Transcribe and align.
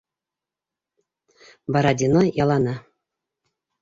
Бородино 1.75 2.23
яланы. 2.43 2.75